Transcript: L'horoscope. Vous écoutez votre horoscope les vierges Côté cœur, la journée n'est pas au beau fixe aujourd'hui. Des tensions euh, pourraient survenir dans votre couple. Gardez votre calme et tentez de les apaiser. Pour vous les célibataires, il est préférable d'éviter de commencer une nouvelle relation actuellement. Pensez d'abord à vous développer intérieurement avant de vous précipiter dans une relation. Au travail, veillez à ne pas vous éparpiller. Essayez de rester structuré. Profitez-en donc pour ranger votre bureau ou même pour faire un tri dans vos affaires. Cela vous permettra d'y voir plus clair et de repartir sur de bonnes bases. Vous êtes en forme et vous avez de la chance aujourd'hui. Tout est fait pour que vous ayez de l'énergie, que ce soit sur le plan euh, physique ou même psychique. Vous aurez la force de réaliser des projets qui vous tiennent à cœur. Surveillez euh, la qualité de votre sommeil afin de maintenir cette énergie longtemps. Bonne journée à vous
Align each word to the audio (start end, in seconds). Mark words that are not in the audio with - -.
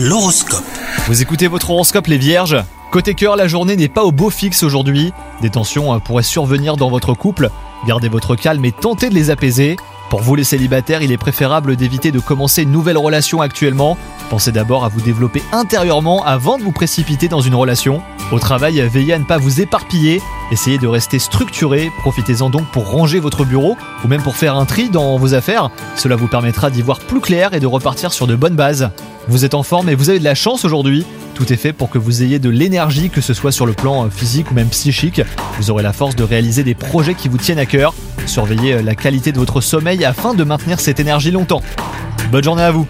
L'horoscope. 0.00 0.62
Vous 1.08 1.22
écoutez 1.22 1.48
votre 1.48 1.70
horoscope 1.70 2.06
les 2.06 2.18
vierges 2.18 2.56
Côté 2.92 3.14
cœur, 3.14 3.34
la 3.34 3.48
journée 3.48 3.74
n'est 3.74 3.88
pas 3.88 4.04
au 4.04 4.12
beau 4.12 4.30
fixe 4.30 4.62
aujourd'hui. 4.62 5.12
Des 5.42 5.50
tensions 5.50 5.92
euh, 5.92 5.98
pourraient 5.98 6.22
survenir 6.22 6.76
dans 6.76 6.88
votre 6.88 7.14
couple. 7.14 7.50
Gardez 7.84 8.08
votre 8.08 8.36
calme 8.36 8.64
et 8.64 8.70
tentez 8.70 9.08
de 9.08 9.14
les 9.16 9.30
apaiser. 9.30 9.74
Pour 10.08 10.20
vous 10.20 10.36
les 10.36 10.44
célibataires, 10.44 11.02
il 11.02 11.10
est 11.10 11.18
préférable 11.18 11.74
d'éviter 11.74 12.12
de 12.12 12.20
commencer 12.20 12.62
une 12.62 12.70
nouvelle 12.70 12.96
relation 12.96 13.40
actuellement. 13.40 13.98
Pensez 14.30 14.52
d'abord 14.52 14.84
à 14.84 14.88
vous 14.88 15.00
développer 15.00 15.42
intérieurement 15.50 16.24
avant 16.24 16.58
de 16.58 16.62
vous 16.62 16.70
précipiter 16.70 17.26
dans 17.26 17.40
une 17.40 17.56
relation. 17.56 18.00
Au 18.30 18.38
travail, 18.38 18.80
veillez 18.88 19.14
à 19.14 19.18
ne 19.18 19.24
pas 19.24 19.38
vous 19.38 19.60
éparpiller. 19.60 20.22
Essayez 20.52 20.78
de 20.78 20.86
rester 20.86 21.18
structuré. 21.18 21.90
Profitez-en 21.98 22.50
donc 22.50 22.66
pour 22.66 22.88
ranger 22.88 23.18
votre 23.18 23.44
bureau 23.44 23.76
ou 24.04 24.08
même 24.08 24.22
pour 24.22 24.36
faire 24.36 24.54
un 24.54 24.64
tri 24.64 24.90
dans 24.90 25.16
vos 25.16 25.34
affaires. 25.34 25.70
Cela 25.96 26.14
vous 26.14 26.28
permettra 26.28 26.70
d'y 26.70 26.82
voir 26.82 27.00
plus 27.00 27.20
clair 27.20 27.52
et 27.52 27.58
de 27.58 27.66
repartir 27.66 28.12
sur 28.12 28.28
de 28.28 28.36
bonnes 28.36 28.54
bases. 28.54 28.92
Vous 29.28 29.44
êtes 29.44 29.52
en 29.52 29.62
forme 29.62 29.90
et 29.90 29.94
vous 29.94 30.08
avez 30.08 30.18
de 30.18 30.24
la 30.24 30.34
chance 30.34 30.64
aujourd'hui. 30.64 31.04
Tout 31.34 31.52
est 31.52 31.56
fait 31.56 31.74
pour 31.74 31.90
que 31.90 31.98
vous 31.98 32.22
ayez 32.22 32.38
de 32.38 32.48
l'énergie, 32.48 33.10
que 33.10 33.20
ce 33.20 33.34
soit 33.34 33.52
sur 33.52 33.66
le 33.66 33.74
plan 33.74 34.06
euh, 34.06 34.08
physique 34.08 34.50
ou 34.50 34.54
même 34.54 34.68
psychique. 34.68 35.20
Vous 35.58 35.70
aurez 35.70 35.82
la 35.82 35.92
force 35.92 36.16
de 36.16 36.24
réaliser 36.24 36.64
des 36.64 36.74
projets 36.74 37.14
qui 37.14 37.28
vous 37.28 37.36
tiennent 37.36 37.58
à 37.58 37.66
cœur. 37.66 37.92
Surveillez 38.24 38.74
euh, 38.74 38.82
la 38.82 38.94
qualité 38.94 39.30
de 39.30 39.38
votre 39.38 39.60
sommeil 39.60 40.02
afin 40.06 40.32
de 40.32 40.42
maintenir 40.44 40.80
cette 40.80 40.98
énergie 40.98 41.30
longtemps. 41.30 41.60
Bonne 42.32 42.42
journée 42.42 42.62
à 42.62 42.70
vous 42.70 42.86